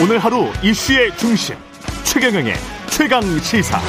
[0.00, 1.56] 오늘 하루 이슈의 중심
[2.04, 2.54] 최경영의
[2.88, 3.80] 최강 시사.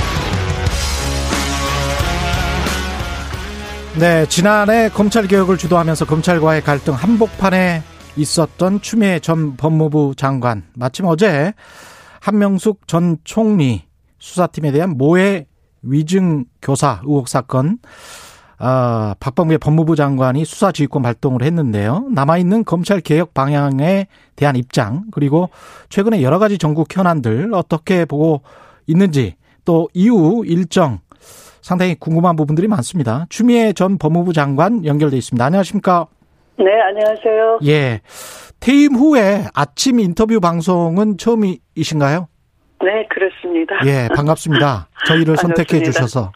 [3.99, 7.83] 네, 지난해 검찰 개혁을 주도하면서 검찰과의 갈등 한복판에
[8.15, 10.63] 있었던 추미애 전 법무부 장관.
[10.73, 11.53] 마침 어제
[12.21, 13.83] 한명숙 전 총리
[14.17, 15.45] 수사팀에 대한 모해
[15.83, 17.77] 위증 교사 의혹 사건
[18.61, 22.07] 아, 박범계 법무부 장관이 수사 지휘권 발동을 했는데요.
[22.11, 25.49] 남아있는 검찰 개혁 방향에 대한 입장, 그리고
[25.87, 28.41] 최근에 여러 가지 전국 현안들 어떻게 보고
[28.85, 30.99] 있는지, 또 이후 일정,
[31.61, 33.25] 상당히 궁금한 부분들이 많습니다.
[33.29, 35.43] 추미애 전 법무부 장관 연결돼 있습니다.
[35.43, 36.07] 안녕하십니까?
[36.57, 37.59] 네, 안녕하세요.
[37.65, 38.01] 예.
[38.59, 42.27] 퇴임 후에 아침 인터뷰 방송은 처음이신가요?
[42.81, 43.75] 네, 그렇습니다.
[43.85, 44.89] 예, 반갑습니다.
[45.07, 46.33] 저희를 선택해 주셔서.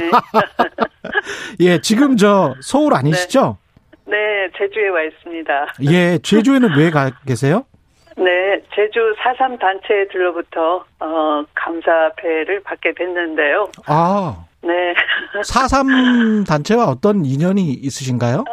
[0.00, 0.10] 네.
[1.60, 3.58] 예, 지금 저 서울 아니시죠?
[4.06, 4.16] 네.
[4.16, 5.66] 네, 제주에 와 있습니다.
[5.90, 7.64] 예, 제주에는 왜 가 계세요?
[8.16, 13.68] 네, 제주 4.3 단체들로부터 어, 감사패를 받게 됐는데요.
[13.86, 14.44] 아.
[14.62, 14.94] 네.
[15.42, 18.44] 4.3 단체와 어떤 인연이 있으신가요?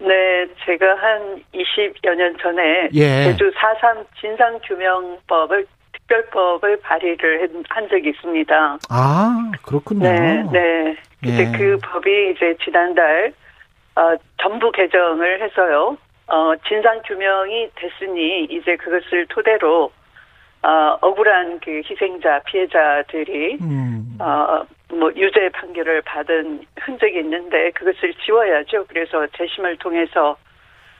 [0.00, 3.24] 네, 제가 한 20여 년 전에 예.
[3.24, 8.78] 제주 4.3 진상규명법을 특별법을 발의를 한 적이 있습니다.
[8.88, 10.04] 아, 그렇군요.
[10.08, 10.96] 네, 네.
[11.24, 11.56] 이제 예.
[11.56, 13.32] 그 법이 이제 지난달
[13.96, 15.96] 어, 전부 개정을 해서요.
[16.28, 19.90] 어, 진상 규명이 됐으니 이제 그것을 토대로
[20.62, 24.18] 어, 억울한 그 희생자 피해자들이 음.
[24.20, 28.86] 어, 뭐 유죄 판결을 받은 흔적이 있는데 그것을 지워야죠.
[28.88, 30.36] 그래서 재심을 통해서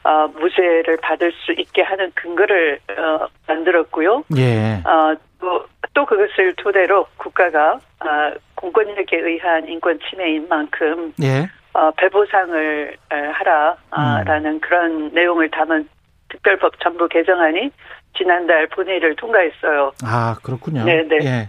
[0.05, 4.25] 어, 무죄를 받을 수 있게 하는 근거를 어, 만들었고요.
[4.37, 4.81] 예.
[4.89, 11.49] 어, 또, 또 그것을 토대로 국가가 어, 공권력에 의한 인권 침해인 만큼 예.
[11.73, 14.61] 어, 배보상을 에, 하라라는 음.
[14.61, 15.89] 그런 내용을 담은
[16.29, 17.71] 특별법 전부 개정안이
[18.17, 19.93] 지난달 본회의를 통과했어요.
[20.05, 20.85] 아, 그렇군요.
[20.85, 21.19] 네네.
[21.23, 21.49] 예.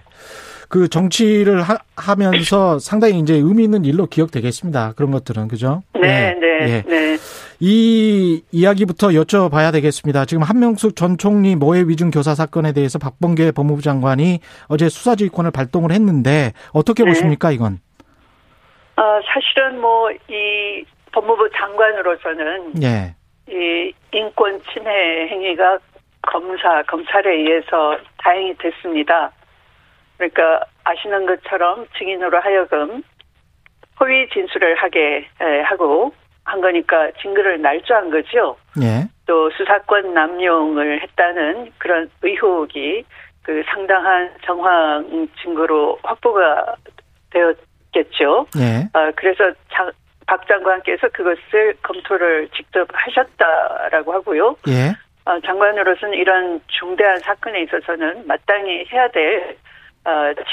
[0.69, 4.93] 그 정치를 하, 면서 상당히 이제 의미 있는 일로 기억되겠습니다.
[4.95, 5.81] 그런 것들은 그죠?
[5.95, 6.83] 네, 네, 예.
[6.83, 7.17] 네.
[7.59, 10.25] 이 이야기부터 여쭤봐야 되겠습니다.
[10.25, 15.91] 지금 한명숙 전 총리 모해 위증 교사 사건에 대해서 박범계 법무부 장관이 어제 수사지휘권을 발동을
[15.91, 17.09] 했는데 어떻게 네.
[17.11, 17.79] 보십니까 이건?
[18.95, 23.15] 어, 사실은 뭐 이 법무부 장관으로서는 예.
[23.49, 25.79] 이 인권 침해 행위가
[26.21, 29.31] 검사 검찰에 의해서 다행이 됐습니다.
[30.17, 33.03] 그러니까 아시는 것처럼 증인으로 하여금
[33.99, 36.13] 허위 진술을 하게 에, 하고
[36.49, 38.57] 한 거니까 증거를 날조한 거죠.
[38.81, 39.07] 예.
[39.25, 43.05] 또 수사권 남용을 했다는 그런 의혹이
[43.43, 46.75] 그 상당한 정황 증거로 확보가
[47.31, 48.47] 되었겠죠.
[48.57, 48.89] 예.
[48.93, 49.91] 어, 그래서 장,
[50.25, 54.55] 박 장관께서 그것을 검토를 직접 하셨다라고 하고요.
[54.67, 54.93] 예.
[55.25, 59.57] 어, 장관으로서는 이런 중대한 사건에 있어서는 마땅히 해야 될 어,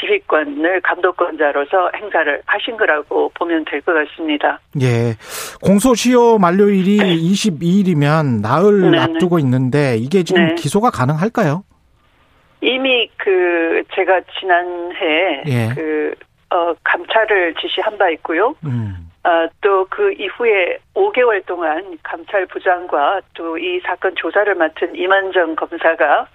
[0.00, 4.58] 지휘권을 감독권자로서 행사를 하신 거라고 보면 될 것 같습니다.
[4.80, 5.14] 예.
[5.62, 8.98] 공소시효 만료일이 22일이면 나흘 네네.
[8.98, 10.54] 앞두고 있는데 이게 지금 네.
[10.56, 11.62] 기소가 가능할까요?
[12.60, 15.68] 이미 그 제가 지난해 예.
[15.74, 16.14] 그
[16.50, 18.54] 어, 감찰을 지시한 바 있고요.
[18.64, 19.10] 음.
[19.24, 26.26] 어, 또그 이후에 5개월 동안 감찰 부장과 또 이 사건 조사를 맡은 이만정 검사가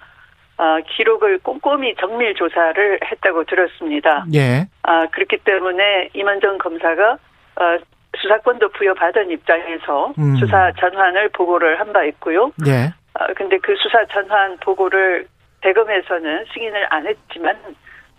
[0.62, 4.24] 어, 기록을 꼼꼼히 정밀 조사를 했다고 들었습니다.
[4.32, 4.68] 예.
[4.82, 7.14] 아, 그렇기 때문에 이만정 검사가
[7.56, 7.78] 어,
[8.16, 10.36] 수사권도 부여받은 입장에서 음.
[10.36, 12.52] 수사 전환을 보고를 한 바 있고요.
[12.68, 12.92] 예.
[13.14, 15.26] 아, 근데 그 수사 전환 보고를
[15.62, 17.58] 대검에서는 승인을 안 했지만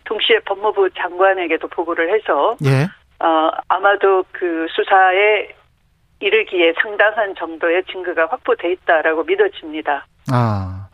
[0.03, 2.83] 동시에 법무부 장관에게도 보고를 해서 예.
[3.25, 5.47] 어, 아마도 그 수사에
[6.19, 10.05] 이르기에 상당한 정도의 증거가 확보돼 있다라고 믿어집니다.
[10.31, 10.87] 아.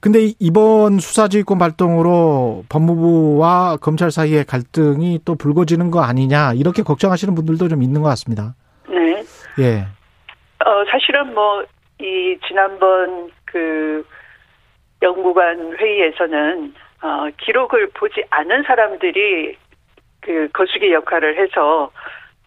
[0.00, 7.34] 근데 이- 이번 수사지휘권 발동으로 법무부와 검찰 사이의 갈등이 또 불거지는 거 아니냐 이렇게 걱정하시는
[7.34, 8.54] 분들도 좀 있는 것 같습니다.
[8.88, 9.22] 네.
[9.60, 9.86] 예.
[10.64, 11.64] 어, 사실은 뭐,
[12.00, 14.04] 이, 지난번 그,
[15.02, 19.56] 연구관 회의에서는, 어, 기록을 보지 않은 사람들이
[20.20, 21.90] 그 거수기 역할을 해서,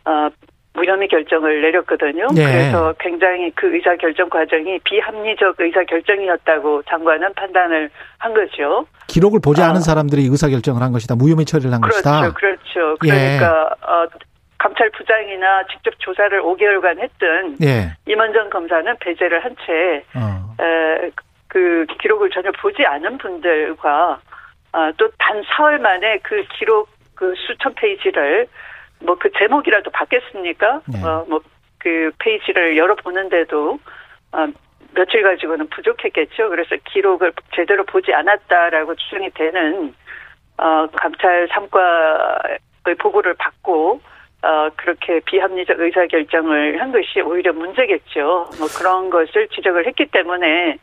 [0.06, 0.30] 어,
[0.74, 2.28] 무혐의 결정을 내렸거든요.
[2.38, 2.44] 예.
[2.44, 8.86] 그래서 굉장히 그 의사 결정 과정이 비합리적 의사 결정이었다고 장관은 판단을 한 거죠.
[9.08, 9.70] 기록을 보지 아.
[9.70, 11.16] 않은 사람들이 의사 결정을 한 것이다.
[11.16, 12.32] 무혐의 처리를 한 것이다.
[12.34, 12.98] 그렇죠, 그렇죠.
[13.06, 13.38] 예.
[13.38, 14.06] 그러니까 어,
[14.58, 17.92] 감찰 부장이나 직접 조사를 5개월간 했던 예.
[18.08, 20.42] 임원정 검사는 배제를 한채 어.
[21.48, 24.22] 그 기록을 전혀 보지 않은 분들과
[24.72, 28.48] 아, 또단 사흘 만에 그 기록 그 수천 페이지를
[29.02, 30.82] 뭐 그 제목이라도 바뀌었습니까?
[30.88, 31.04] 네.
[31.04, 31.42] 어, 뭐
[31.82, 33.80] 그 페이지를 열어보는데도
[34.32, 34.48] 아,
[34.94, 36.50] 며칠 가지고는 부족했겠죠.
[36.50, 39.94] 그래서 기록을 제대로 보지 않았다라고 추정이 되는
[40.58, 44.00] 어, 감찰 삼과의 보고를 받고
[44.44, 48.50] 어, 그렇게 비합리적 의사결정을 한 것이 오히려 문제겠죠.
[48.58, 50.78] 뭐 그런 것을 지적을 했기 때문에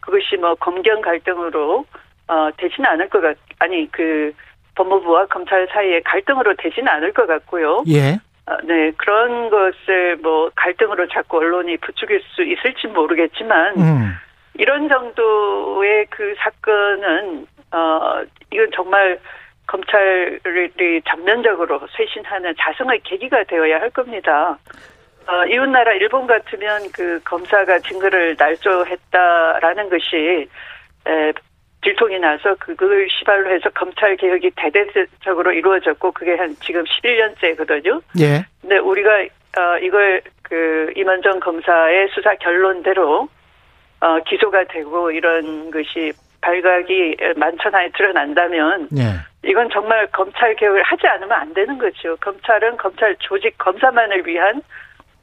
[0.00, 1.84] 그것이 뭐 검경 갈등으로
[2.28, 4.32] 어, 되지는 않을 것 같, 아니, 그,
[4.80, 7.84] 법무부와 검찰 사이의 갈등으로 되지는 않을 것 같고요.
[7.88, 8.18] 예.
[8.46, 14.14] 어, 네, 그런 것을 뭐 갈등으로 자꾸 언론이 부추길 수 있을지 모르겠지만, 음.
[14.54, 19.18] 이런 정도의 그 사건은, 어, 이건 정말
[19.66, 24.58] 검찰이 전면적으로 쇄신하는 자성의 계기가 되어야 할 겁니다.
[25.26, 30.48] 어, 이웃나라 일본 같으면 그 검사가 증거를 날조했다라는 것이
[31.06, 31.32] 에,
[31.82, 38.02] 들통이 나서 그걸 시발로 해서 검찰 개혁이 대대적으로 이루어졌고 그게 한 지금 11년째거든요.
[38.20, 38.44] 예.
[38.60, 39.10] 근데 우리가
[39.56, 43.28] 어, 이걸 그 임원정 검사의 수사 결론대로
[44.00, 46.12] 어, 기소가 되고 이런 것이
[46.42, 49.48] 발각이 만천하에 드러난다면 예.
[49.48, 52.16] 이건 정말 검찰 개혁을 하지 않으면 안 되는 거죠.
[52.20, 54.62] 검찰은 검찰 조직 검사만을 위한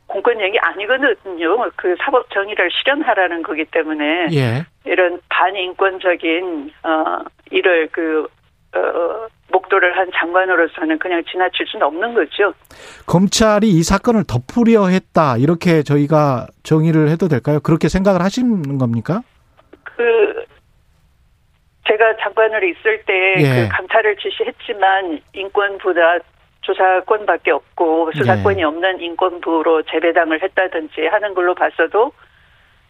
[0.07, 1.69] 공권력이 아니거든요.
[1.75, 4.65] 그 사법 정의를 실현하라는 거기 때문에 예.
[4.85, 7.19] 이런 반인권적인 어
[7.51, 8.27] 일을 그
[8.75, 12.53] 어, 목도를 한 장관으로서는 그냥 지나칠 수는 없는 거죠.
[13.05, 15.37] 검찰이 이 사건을 덮으려 했다.
[15.37, 17.59] 이렇게 저희가 정의를 해도 될까요?
[17.61, 19.21] 그렇게 생각을 하시는 겁니까?
[19.83, 20.45] 그
[21.87, 23.63] 제가 장관으로 있을 때 예.
[23.63, 26.19] 그 감찰을 지시했지만 인권보다
[26.67, 28.63] 조사권밖에 없고 수사권이 예.
[28.63, 32.11] 없는 인권부로 재배당을 했다든지 하는 걸로 봤어도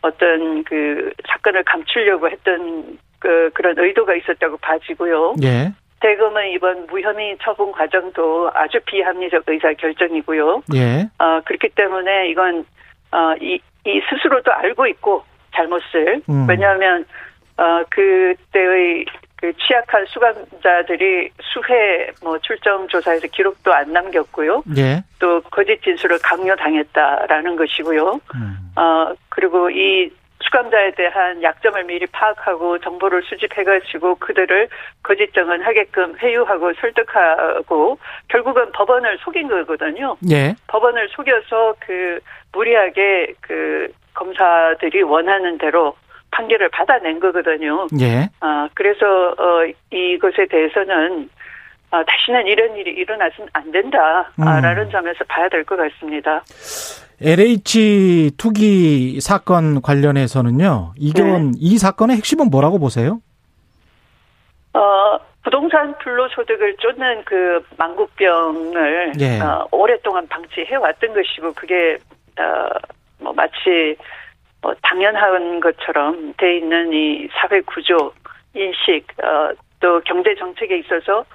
[0.01, 5.35] 어떤 그 사건을 감추려고 했던 그 그런 의도가 있었다고 봐지고요.
[5.43, 5.71] 예.
[5.99, 10.63] 대검의 이번 무혐의 처분 과정도 아주 비합리적 의사 결정이고요.
[10.75, 11.09] 예.
[11.19, 12.65] 어, 그렇기 때문에 이건
[13.11, 15.23] 어, 이, 이 스스로도 알고 있고
[15.55, 16.47] 잘못을 음.
[16.49, 17.05] 왜냐하면
[17.57, 19.05] 어, 그때의
[19.37, 24.63] 그 취약한 수감자들이 수회 뭐 출정 조사에서 기록도 안 남겼고요.
[24.77, 25.03] 예.
[25.19, 28.19] 또 거짓 진술을 강요당했다라는 것이고요.
[28.35, 28.57] 음.
[28.75, 30.11] 어, 그리고 이
[30.41, 34.69] 수감자에 대한 약점을 미리 파악하고 정보를 수집해가지고 그들을
[35.03, 37.99] 거짓 정언하게끔 회유하고 설득하고
[38.29, 40.17] 결국은 법원을 속인 거거든요.
[40.31, 40.55] 예.
[40.67, 42.19] 법원을 속여서 그
[42.53, 45.95] 무리하게 그 검사들이 원하는 대로
[46.31, 47.87] 판결을 받아낸 거거든요.
[47.99, 48.29] 예.
[48.39, 49.05] 아, 그래서,
[49.37, 51.29] 어, 이것에 대해서는,
[51.89, 54.29] 아, 다시는 이런 일이 일어나서는 안 된다.
[54.37, 54.61] 아, 음.
[54.61, 56.43] 라는 점에서 봐야 될 것 같습니다.
[57.21, 60.93] LH 투기 사건 관련해서는요.
[60.97, 61.57] 이건 네.
[61.59, 63.19] 이 사건의 핵심은 뭐라고 보세요?
[64.73, 69.39] 어, 부동산 불로소득을 쫓는 그 망국병을, 예.
[69.39, 71.97] 어, 오랫동안 방치해 왔던 것이고, 그게,
[72.39, 72.69] 어,
[73.19, 73.95] 뭐, 마치,
[74.61, 78.13] 뭐, 당연한 것처럼 돼 있는 이 사회 구조,
[78.53, 81.25] 인식, 어, 또 경제 정책에 있어서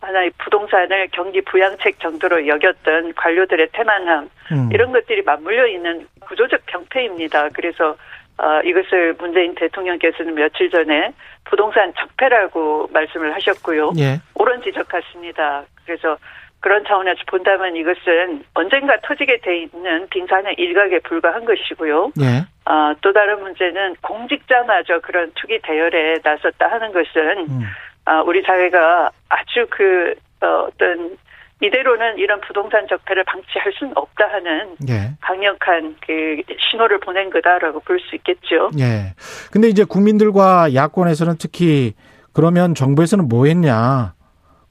[0.00, 4.70] 하나의 부동산을 경기 부양책 정도로 여겼던 관료들의 태만함, 음.
[4.72, 7.50] 이런 것들이 맞물려 있는 구조적 병폐입니다.
[7.50, 7.96] 그래서
[8.38, 11.12] 어, 이것을 문재인 대통령께서는 며칠 전에
[11.44, 13.92] 부동산 적폐라고 말씀을 하셨고요.
[13.98, 14.18] 예.
[14.34, 15.64] 옳은 지적 같습니다.
[15.84, 16.16] 그래서
[16.60, 22.12] 그런 차원에서 본다면 이것은 언젠가 터지게 돼 있는 빙산의 일각에 불과한 것이고요.
[22.20, 22.44] 예.
[22.66, 27.62] 아, 또 다른 문제는 공직자마저 그런 투기 대열에 나섰다 하는 것은 음.
[28.04, 31.16] 아, 우리 사회가 아주 그 어, 어떤
[31.62, 35.10] 이대로는 이런 부동산 적폐를 방치할 수는 없다 하는 예.
[35.20, 36.36] 강력한 그
[36.70, 38.70] 신호를 보낸 거다라고 볼 수 있겠죠.
[38.78, 39.14] 예.
[39.52, 41.92] 근데 이제 국민들과 야권에서는 특히
[42.32, 44.14] 그러면 정부에서는 뭐 했냐?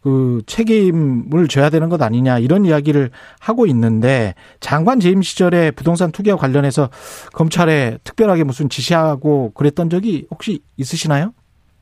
[0.01, 6.37] 그 책임을 져야 되는 것 아니냐 이런 이야기를 하고 있는데 장관 재임 시절에 부동산 투기와
[6.37, 6.89] 관련해서
[7.33, 11.33] 검찰에 특별하게 무슨 지시하고 그랬던 적이 혹시 있으시나요?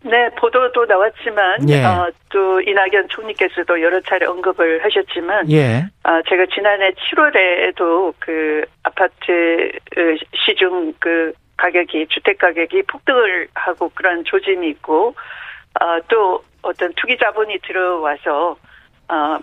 [0.03, 1.83] 네, 보도도 나왔지만 예.
[1.83, 5.85] 어, 또 이낙연 총리께서도 여러 차례 언급을 하셨지만 예.
[6.03, 10.01] 아, 제가 지난해 7월에도 그 아파트 어,
[10.33, 15.15] 시중 그 가격이 주택 가격이 폭등을 하고 그런 조짐이 있고
[15.79, 18.57] 아, 또 어떤 투기 자본이 들어와서
[19.07, 19.39] 아,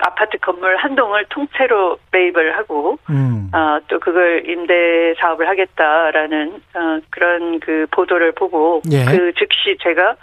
[0.00, 3.48] 아파트 건물 한 동을 통째로 매입을 하고 음.
[3.52, 9.04] 아, 또 그걸 임대 사업을 하겠다라는 어, 그런 그 보도를 보고 예.
[9.04, 10.16] 그 즉시 제가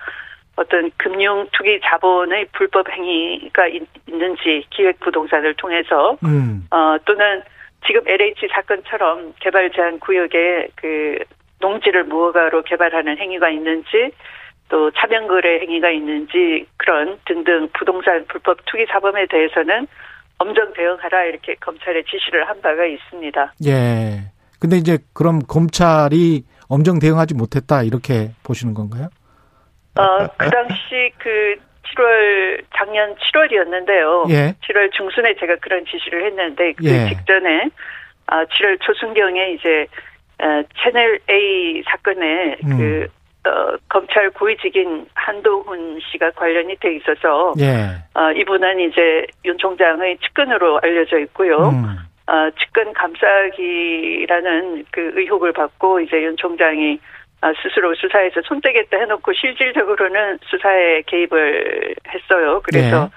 [0.57, 6.67] 어떤 금융 투기 자본의 불법 행위가 있, 있는지 기획 부동산을 통해서 음.
[6.71, 7.41] 어, 또는
[7.87, 11.17] 지금 LH 사건처럼 개발 제한 구역에 그
[11.59, 14.11] 농지를 무허가로 개발하는 행위가 있는지
[14.71, 19.85] 또 차명 거래 행위가 있는지 그런 등등 부동산 불법 투기 사범에 대해서는
[20.37, 23.53] 엄정 대응하라 이렇게 검찰에 지시를 한 바가 있습니다.
[23.65, 24.31] 예.
[24.61, 29.09] 근데 이제 그럼 검찰이 엄정 대응하지 못했다 이렇게 보시는 건가요?
[29.99, 31.55] 어, 그 당시 그
[31.93, 34.31] 7월 작년 7월이었는데요.
[34.31, 34.55] 예.
[34.63, 37.09] 7월 중순에 제가 그런 지시를 했는데 그 예.
[37.09, 37.69] 직전에
[38.27, 39.85] 아 7월 초순경에 이제
[40.41, 42.77] 어, 채널 A 사건에 음.
[42.77, 47.98] 그 어, 검찰 고위직인 한도훈 씨가 관련이 돼 있어서 예.
[48.13, 51.69] 어, 이분은 이제 윤 총장의 측근으로 알려져 있고요.
[51.69, 51.98] 음.
[52.27, 57.00] 어, 측근 감싸기라는 그 의혹을 받고 이제 윤 총장이
[57.41, 62.62] 아, 스스로 수사에서 손대겠다 해놓고 실질적으로는 수사에 개입을 했어요.
[62.63, 63.10] 그래서 아,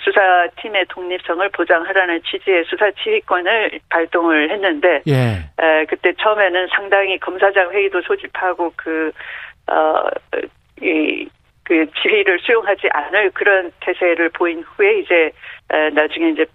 [0.00, 5.14] 수사팀의 독립성을 보장하라는 취지의 수사 지휘권을 발동을 했는데 예.
[5.60, 9.12] 에, 그때 처음에는 상당히 검사장 회의도 소집하고 그,
[9.66, 10.04] 어,
[10.80, 11.28] 이,
[11.64, 15.32] 그 지휘를 수용하지 않을 그런 태세를 보인 후에 이제,
[15.72, 16.46] 에, 나중에 이제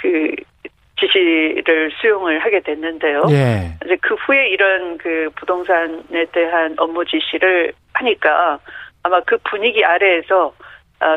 [0.00, 0.34] 그
[0.98, 3.22] 지시를 수용을 하게 됐는데요.
[3.30, 3.76] 예.
[3.84, 8.58] 이제 그 후에 이런 그 부동산에 대한 업무 지시를 하니까
[9.02, 10.52] 아마 그 분위기 아래에서 어,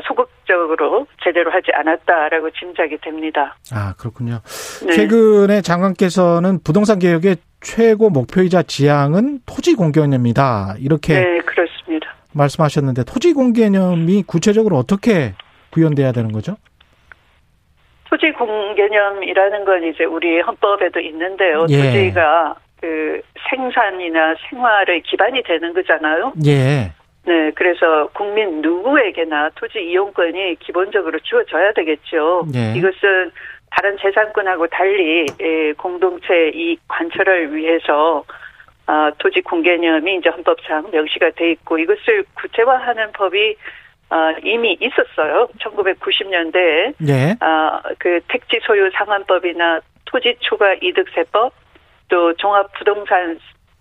[0.08, 3.56] 소극적으로 제대로 하지 않았다라고 짐작이 됩니다.
[3.72, 4.40] 아, 그렇군요.
[4.86, 4.94] 네.
[4.94, 10.76] 최근에 장관께서는 부동산 개혁의 최고 목표이자 지향은 토지 공개념이다.
[10.80, 12.14] 이렇게 네, 그렇습니다.
[12.34, 15.34] 말씀하셨는데 토지 공개념이 구체적으로 어떻게
[15.72, 16.58] 구현돼야 되는 거죠?
[18.10, 21.66] 토지 공개념이라는 건 이제 우리 헌법에도 있는데요.
[21.70, 21.84] 예.
[21.84, 26.34] 토지가 그 생산이나 생활의 기반이 되는 거잖아요.
[26.46, 26.94] 예.
[27.28, 32.48] 네, 그래서 국민 누구에게나 토지 이용권이 기본적으로 주어져야 되겠죠.
[32.56, 32.74] 예.
[32.78, 33.32] 이것은
[33.70, 38.24] 다른 재산권하고 달리 예, 공동체 이익 관철을 위해서
[38.86, 43.58] 아, 토지 공개념이 이제 헌법상 명시가 돼 있고 이것을 구체화하는 법이
[44.10, 45.50] 아, 이미 있었어요.
[45.60, 47.36] 1990년대에 예.
[47.42, 51.52] 아, 그 택지 소유 상환법이나 토지 초과 이득세법
[52.08, 53.38] 또 종합 부동산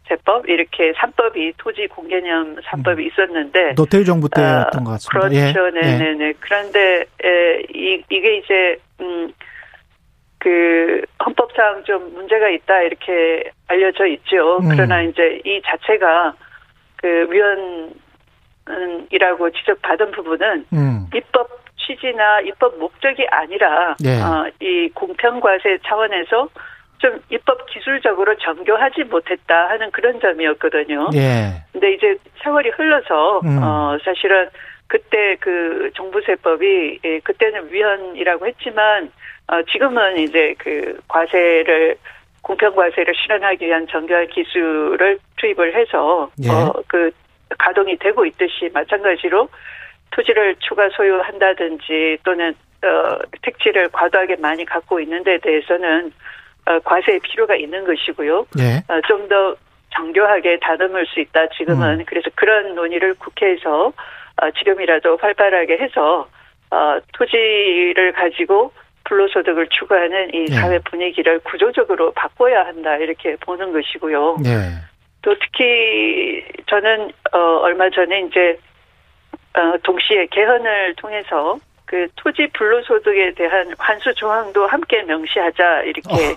[0.09, 5.29] 세법 이렇게 삼법이 토지 공개념 삼법이 있었는데 노태우 정부 아, 때였던 것 같습니다.
[5.29, 5.77] 그렇죠.
[5.77, 5.81] 예.
[5.81, 6.33] 네, 네, 네.
[6.41, 9.33] 그런데 에, 이 이게 이제 음.
[10.39, 14.59] 그 헌법상 좀 문제가 있다 이렇게 알려져 있죠.
[14.59, 14.69] 음.
[14.71, 16.35] 그러나 이제 이 자체가
[16.97, 17.27] 그
[18.69, 21.07] 위헌이라고 지적받은 부분은 음.
[21.15, 21.49] 입법
[21.79, 24.21] 취지나 입법 목적이 아니라 예.
[24.21, 26.49] 어, 이 공평과세 차원에서
[26.99, 31.11] 좀 입법 기술적으로 정교하지 못했다 하는 그런 점이었거든요.
[31.15, 31.63] 예.
[31.73, 33.63] 근데 이제 세월이 흘러서 음.
[33.63, 34.49] 어 사실은
[34.87, 39.11] 그때 그 종부세법이 예, 그때는 위헌이라고 했지만
[39.49, 41.97] 어 지금은 이제 그 과세를
[42.43, 46.51] 공평 과세를 실현하기 위한 정교한 기술을 투입을 해서 예.
[46.51, 47.11] 어그
[47.59, 49.49] 가동이 되고 있듯이 마찬가지로
[50.13, 56.37] 토지를 추가 소유한다든지 또는 어 택지를 과도하게 많이 갖고 있는 데 대해서는 어
[56.85, 58.47] 과세의 필요가 있는 것이고요.
[58.59, 58.83] 예.
[58.93, 59.57] 어, 좀더
[59.95, 61.49] 정교하게 다듬을 수 있다.
[61.57, 62.05] 지금은 음.
[62.07, 63.93] 그래서 그런 논의를 국회에서
[64.43, 66.29] 어, 지금이라도 활발하게 해서
[66.71, 68.73] 어, 토지를 가지고
[69.05, 70.55] 불로소득을 추구하는 이 예.
[70.55, 74.37] 사회 분위기를 구조적으로 바꿔야 한다 이렇게 보는 것이고요.
[74.45, 74.51] 예.
[75.23, 78.59] 또 특히 저는 어, 얼마 전에 이제
[79.55, 86.37] 어, 동시에 개헌을 통해서 그 토지 불로소득에 대한 환수 조항도 함께 명시하자 이렇게 어,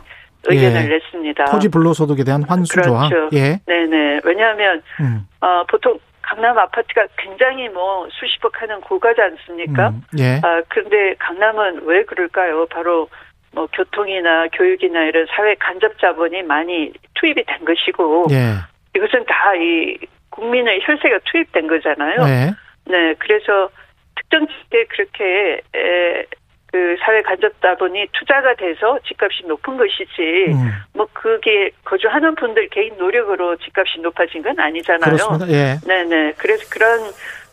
[0.50, 0.88] 의견을 예.
[0.88, 1.46] 냈습니다.
[1.46, 3.30] 토지 불로소득에 대한 환수 그렇죠.
[3.34, 3.60] 예.
[3.66, 4.22] 네네.
[4.24, 5.28] 왜냐하면 음.
[5.42, 9.90] 어, 보통 강남 아파트가 굉장히 뭐 수십억 하는 고가지 않습니까?
[9.90, 10.02] 음.
[10.20, 10.40] 예.
[10.44, 12.66] 아 근데 강남은 왜 그럴까요?
[12.68, 13.10] 바로
[13.52, 18.56] 뭐 교통이나 교육이나 이런 사회 간접 자본이 많이 투입이 된 것이고 예.
[18.96, 19.98] 이것은 다 이
[20.40, 22.24] 국민의 혈세가 투입된 거잖아요.
[22.26, 22.52] 네.
[22.86, 23.70] 네, 그래서
[24.16, 26.26] 특정 지역에 그렇게 에,
[26.72, 30.72] 그 사회 간접 자본이 투자가 돼서 집값이 높은 것이지 음.
[30.94, 35.16] 뭐 그게 거주하는 분들 개인 노력으로 집값이 높아진 건 아니잖아요.
[35.16, 35.48] 그렇습니다.
[35.50, 35.76] 예.
[35.86, 36.34] 네네.
[36.38, 37.00] 그래서 그런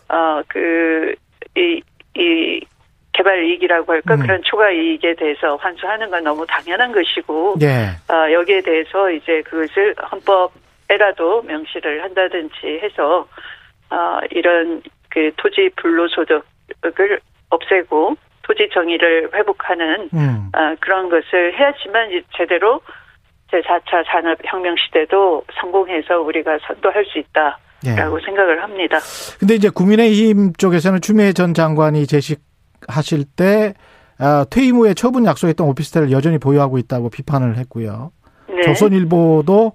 [0.08, 1.82] 어그이
[2.14, 2.60] 이
[3.12, 4.20] 개발 이익이라고 할까 음.
[4.20, 7.88] 그런 초과 이익에 대해서 환수하는 건 너무 당연한 것이고 예.
[8.12, 13.26] 어, 여기에 대해서 이제 그것을 헌법에라도 명시를 한다든지 해서
[13.88, 20.50] 어, 이런 그 토지 불로소득을 없애고 토지 정의를 회복하는 음.
[20.54, 22.80] 어, 그런 것을 해야지만 이제 제대로
[23.50, 27.58] 제4차 산업혁명 시대도 성공해서 우리가 선도할 수 있다
[27.96, 28.24] 라고 예.
[28.24, 28.98] 생각을 합니다.
[29.38, 33.74] 근데 이제 국민의힘 쪽에서는 추미애 전 장관이 재직하실 때
[34.18, 38.12] 아, 퇴임 후에 처분 약속했던 오피스텔을 여전히 보유하고 있다고 비판을 했고요.
[38.48, 38.62] 네.
[38.62, 39.72] 조선일보도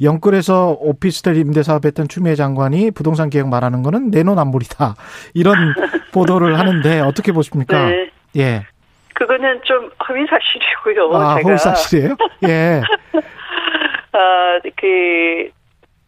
[0.00, 4.94] 영끌에서 오피스텔 임대 사업했던 추미애 장관이 부동산 개혁 말하는 거는 내노남불이다.
[5.34, 5.54] 이런
[6.12, 7.88] 보도를 하는데 어떻게 보십니까?
[7.88, 8.10] 네.
[8.36, 8.66] 예.
[9.14, 11.16] 그거는 좀 허위 사실이고요.
[11.16, 12.16] 아, 제가 허위 사실이에요?
[12.46, 12.82] 예.
[14.12, 15.50] 아, 그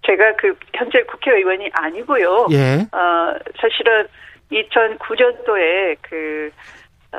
[0.06, 2.48] 제가 그 현재 국회의원이 아니고요.
[2.52, 2.86] 예.
[2.92, 4.06] 어, 사실은
[4.52, 6.50] 2009년도에 그
[7.12, 7.18] 어,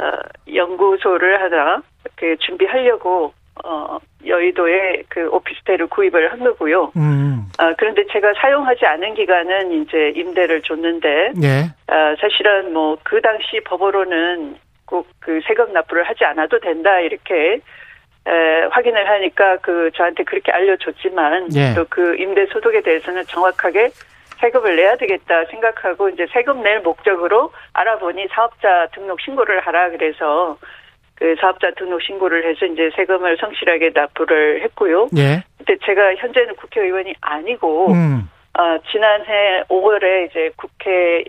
[0.54, 1.82] 연구소를 하나
[2.16, 3.34] 그 준비하려고
[3.64, 6.92] 어, 여의도에 그 오피스텔을 구입을 한 거고요.
[6.96, 7.46] 음.
[7.60, 11.94] 어, 그런데 제가 사용하지 않은 기간은 이제 임대를 줬는데 예.
[11.94, 14.56] 어, 사실은 뭐 그 당시 법으로는
[14.86, 17.60] 꼭 그 세금 납부를 하지 않아도 된다 이렇게
[18.28, 21.74] 에, 확인을 하니까 그 저한테 그렇게 알려줬지만 예.
[21.76, 23.92] 또그 임대 소득에 대해서는 정확하게
[24.40, 30.58] 세금을 내야 되겠다 생각하고 이제 세금 낼 목적으로 알아보니 사업자 등록 신고를 하라 그래서
[31.22, 35.08] 그 사업자 등록 신고를 해서 이제 세금을 성실하게 납부를 했고요.
[35.16, 35.44] 예.
[35.60, 38.28] 근데 제가 현재는 국회의원이 아니고 음.
[38.58, 41.24] 어, 지난해 5월에 이제 국회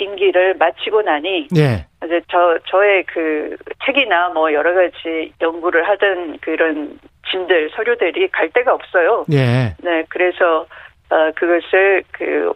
[0.00, 1.86] 임기를 마치고 나니 예.
[2.04, 6.98] 이제 저 저의 그 책이나 뭐 여러 가지 연구를 하던 그런
[7.30, 9.26] 짐들 서류들이 갈 데가 없어요.
[9.30, 9.76] 예.
[9.80, 10.66] 네, 그래서
[11.08, 12.52] 어 그것을 그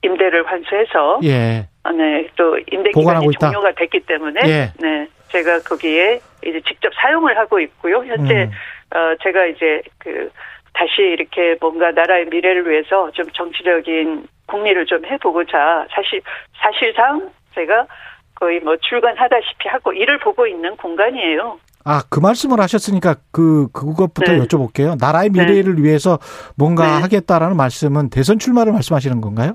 [0.00, 1.68] 임대를 환수해서 예.
[1.82, 3.28] 아, 네, 또 임대 기간이?
[3.38, 4.72] 종료가 됐기 때문에 예.
[4.80, 8.04] 네, 제가 거기에 이제 직접 사용을 하고 있고요.
[8.04, 8.96] 현재 음.
[8.96, 10.30] 어 제가 이제 그
[10.72, 16.22] 다시 이렇게 뭔가 나라의 미래를 위해서 좀 정치적인 국리를 좀 해보고자 사실
[16.56, 17.86] 사실상 제가
[18.34, 21.58] 거의 뭐 출근하다시피 하고 일을 보고 있는 공간이에요.
[21.84, 24.38] 아, 그 말씀을 하셨으니까 그 그것부터 네.
[24.40, 24.96] 여쭤볼게요.
[25.00, 26.18] 나라의 미래를 위해서
[26.56, 27.02] 뭔가 네.
[27.02, 29.54] 하겠다라는 말씀은 대선 출마를 말씀하시는 건가요?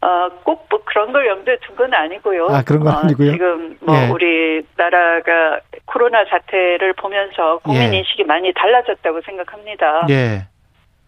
[0.00, 2.46] 어, 꼭 뭐 그런 걸 염두에 둔 건 아니고요.
[2.50, 3.32] 아, 그런 건 어, 아니고요?
[3.32, 4.08] 지금 뭐 예.
[4.10, 7.98] 우리 나라가 코로나 사태를 보면서 국민 예.
[7.98, 10.06] 인식이 많이 달라졌다고 생각합니다.
[10.10, 10.46] 예.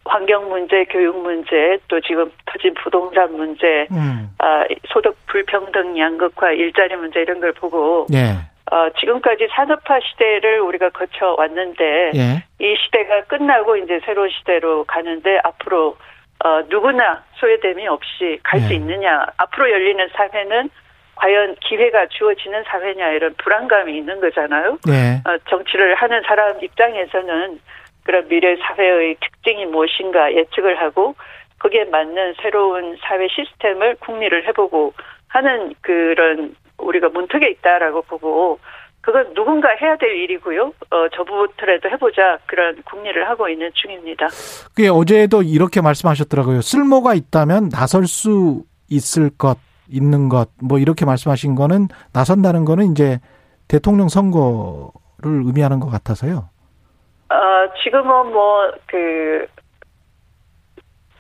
[0.05, 4.31] 환경 문제, 교육 문제, 또 지금 터진 부동산 문제, 음.
[4.39, 8.37] 아, 소득 불평등 양극화, 일자리 문제 이런 걸 보고 예.
[8.73, 12.45] 어, 지금까지 산업화 시대를 우리가 거쳐 왔는데 예.
[12.61, 15.97] 이 시대가 끝나고 이제 새로운 시대로 가는데 앞으로
[16.45, 18.75] 어, 누구나 소외됨이 없이 갈수 네.
[18.77, 20.71] 있느냐 앞으로 열리는 사회는
[21.17, 24.79] 과연 기회가 주어지는 사회냐 이런 불안감이 있는 거잖아요.
[24.89, 25.21] 예.
[25.29, 27.61] 어, 정치를 하는 사람 입장에서는
[28.05, 31.15] 그런 미래 사회의 특징이 무엇인가 예측을 하고
[31.59, 34.95] 거기에 맞는 새로운 사회 시스템을 궁리를 해보고
[35.29, 38.59] 하는 그런 우리가 문턱에 있다라고 보고
[39.03, 40.63] 그건 누군가 해야 될 일이고요.
[40.91, 44.29] 어, 저부터라도 해보자 그런 궁리를 하고 있는 중입니다.
[44.75, 46.61] 그게 어제도 이렇게 말씀하셨더라고요.
[46.61, 49.57] 쓸모가 있다면 나설 수 있을 것,
[49.89, 53.21] 있는 것, 뭐 이렇게 말씀하신 거는 나선다는 거는 이제
[53.69, 54.91] 대통령 선거를
[55.47, 56.49] 의미하는 것 같아서요.
[57.31, 57.37] 어,
[57.83, 59.47] 지금은 뭐, 그,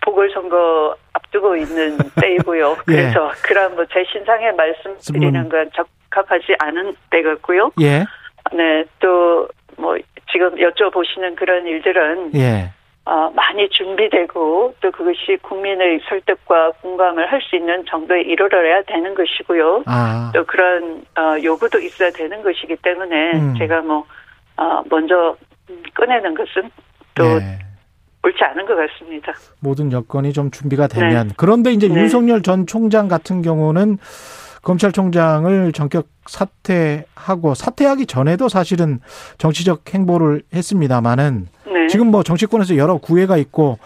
[0.04, 2.70] 보궐선거 앞두고 있는 때이고요.
[2.72, 2.74] 예.
[2.84, 7.72] 그래서 그런 뭐 제 신상에 말씀드리는 건 적 합하지 않은 때 같고요.
[7.80, 8.04] 예.
[8.52, 9.48] 네, 또
[9.80, 9.96] 뭐
[10.30, 12.70] 지금 여쭤보시는 그런 일들은 예.
[13.06, 19.84] 어, 많이 준비되고 또 그것이 국민의 설득과 공감을 할 수 있는 정도에 이르러야 되는 것이고요.
[19.86, 20.30] 아.
[20.34, 23.54] 또 그런 어, 요구도 있어야 되는 것이기 때문에 음.
[23.58, 24.04] 제가 뭐
[24.56, 25.36] 어, 먼저
[25.70, 26.70] 음, 꺼내는 것은
[27.14, 27.58] 또 예.
[28.22, 29.32] 옳지 않은 것 같습니다.
[29.60, 31.94] 모든 여건이 좀 준비가 되면 그런데 이제 네.
[31.94, 33.96] 윤석열 전 총장 같은 경우는
[34.62, 39.00] 검찰총장을 전격 사퇴하고 사퇴하기 전에도 사실은
[39.38, 41.86] 정치적 행보를 했습니다마는 네.
[41.88, 43.78] 지금 뭐 정치권에서 여러 구애가 있고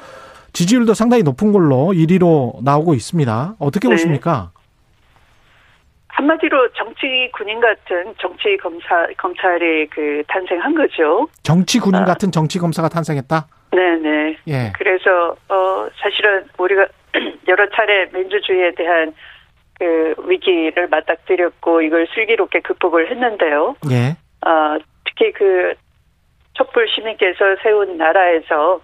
[0.52, 3.56] 지지율도 상당히 높은 걸로 1위로 나오고 있습니다.
[3.58, 3.94] 어떻게 네.
[3.94, 4.50] 보십니까?
[6.08, 11.28] 한마디로 정치 군인 같은 정치 검사 검찰이 그 탄생한 거죠.
[11.42, 12.04] 정치 군인 아.
[12.04, 13.46] 같은 정치 검사가 탄생했다.
[13.72, 14.37] 네네.
[14.46, 14.72] 예.
[14.78, 16.87] 그래서 어 사실은 우리가
[17.48, 19.12] 여러 차례 민주주의에 대한
[19.78, 23.76] 그 위기를 맞닥뜨렸고 이걸 슬기롭게 극복을 했는데요.
[23.90, 24.16] 예.
[24.46, 25.74] 어, 특히 그
[26.54, 28.80] 촛불 시민께서 세운 나라에서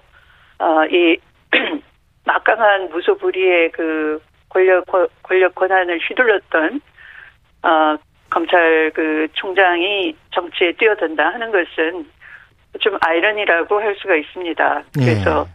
[0.59, 1.17] 어, 이
[2.27, 4.85] 막강한 무소불위의 그 권력
[5.23, 6.81] 권력 권한을 휘둘렀던
[7.63, 7.97] 어,
[8.31, 12.07] 검찰 그 총장이 정치에 뛰어든다 하는 것은
[12.81, 14.85] 좀 아이러니라고 할 수가 있습니다.
[14.95, 15.47] 그래서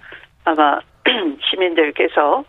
[0.43, 0.80] 아마
[1.50, 2.43] 시민들께서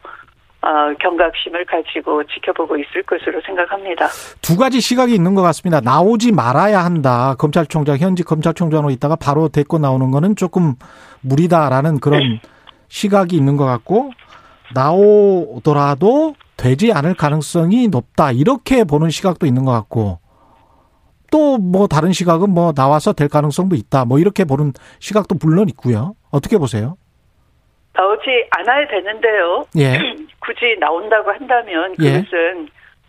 [0.63, 0.69] 어,
[1.01, 4.09] 경각심을 가지고 지켜보고 있을 것으로 생각합니다.
[4.43, 5.81] 두 가지 시각이 있는 것 같습니다.
[5.81, 7.35] 나오지 말아야 한다.
[7.39, 10.75] 검찰총장, 현직 검찰총장으로 있다가 바로 데리고 나오는 거는 조금
[11.21, 12.41] 무리다라는 그런
[12.89, 14.11] 시각이 있는 것 같고,
[14.75, 18.33] 나오더라도 되지 않을 가능성이 높다.
[18.33, 20.19] 이렇게 보는 시각도 있는 것 같고,
[21.31, 24.05] 또 뭐 다른 시각은 뭐 나와서 될 가능성도 있다.
[24.05, 26.15] 뭐 이렇게 보는 시각도 물론 있고요.
[26.31, 26.97] 어떻게 보세요?
[27.97, 29.67] 나오지 않아야 되는데요.
[29.79, 29.99] 예.
[30.41, 32.23] 굳이 나온다고 한다면 예.
[32.23, 32.69] 그것은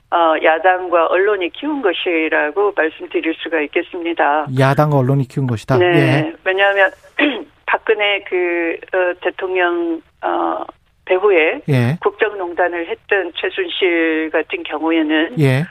[0.10, 4.48] 어, 야당과 언론이 키운 것이라고 말씀드릴 수가 있겠습니다.
[4.58, 5.78] 야당과 언론이 키운 것이다.
[5.78, 5.86] 네.
[5.86, 6.34] 예.
[6.46, 6.90] 왜냐하면
[7.66, 10.64] 박근혜 그 어, 대통령 어,
[11.06, 11.98] 배후에 예.
[12.02, 15.62] 국정농단을 했던 최순실 같은 경우에는 예.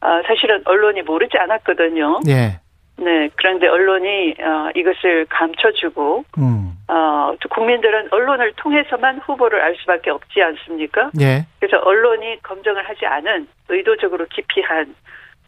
[0.00, 2.20] 어, 사실은 언론이 모르지 않았거든요.
[2.28, 2.61] 예.
[3.04, 6.72] 네, 그런데 언론이 어, 이것을 감춰주고 음.
[6.88, 11.10] 어, 또 국민들은 언론을 통해서만 후보를 알 수밖에 없지 않습니까?
[11.20, 11.46] 예.
[11.60, 14.94] 그래서 언론이 검증을 하지 않은 의도적으로 기피한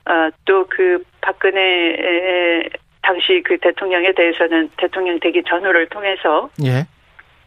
[0.07, 2.69] 어, 또 그 박근혜
[3.03, 6.87] 당시 그 대통령에 대해서는 대통령 되기 전후를 통해서 예.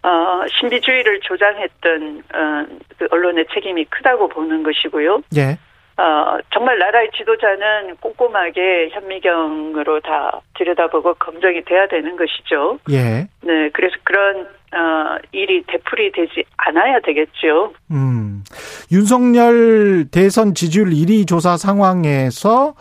[0.08, 2.66] 어, 신비주의를 조장했던 어,
[2.98, 5.24] 그 언론의 책임이 크다고 보는 것이고요.
[5.36, 5.58] 예.
[5.98, 12.80] 어, 정말 나라의 지도자는 꼼꼼하게 현미경으로 다 들여다보고 검증이 돼야 되는 것이죠.
[12.92, 13.28] 예.
[13.42, 14.42] 네, 그래서 그런
[14.74, 17.74] 어, 일이 되풀이 되지 않아야 되겠죠.
[17.90, 18.44] 음.
[18.92, 22.76] 윤석열 대선 지지율 1위 조사 상황에서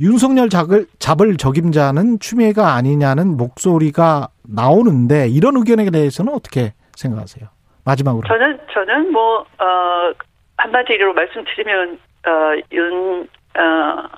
[0.00, 7.48] 윤석열 잡을, 잡을 적임자는 추미애가 아니냐는 목소리가 나오는데 이런 의견에 대해서는 어떻게 생각하세요?
[7.86, 8.26] 마지막으로.
[8.26, 10.12] 저는 저는 뭐 어,
[10.58, 14.08] 한마디로 말씀드리면 어, 윤 어,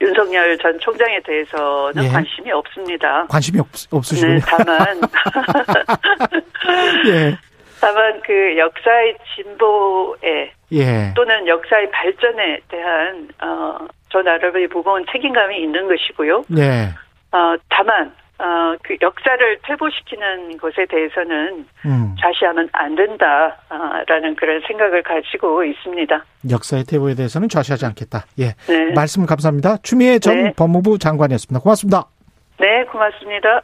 [0.00, 2.08] 윤석열 전 총장에 대해서는 예.
[2.08, 3.26] 관심이 없습니다.
[3.28, 4.34] 관심이 없, 없으시군요.
[4.34, 5.00] 네, 다만
[7.08, 7.38] 예.
[7.80, 11.12] 다만 그 역사의 진보에 예.
[11.14, 13.78] 또는 역사의 발전에 대한 어,
[14.10, 16.44] 저 나름의 무거운 책임감이 있는 것이고요.
[16.58, 16.90] 예.
[17.32, 22.14] 어, 다만 어, 그 역사를 퇴보시키는 것에 대해서는 음.
[22.20, 26.24] 좌시하면 안 된다라는 그런 생각을 가지고 있습니다.
[26.50, 28.26] 역사의 태보에 대해서는 좌시하지 않겠다.
[28.38, 28.54] 예.
[28.68, 29.78] 네, 말씀 감사합니다.
[29.82, 30.52] 추미애 전 네.
[30.54, 31.60] 법무부 장관이었습니다.
[31.60, 32.04] 고맙습니다.
[32.58, 33.62] 네, 고맙습니다.